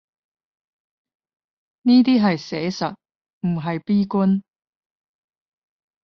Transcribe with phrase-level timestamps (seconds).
[1.83, 2.95] 呢啲係寫實，
[3.41, 4.41] 唔係悲觀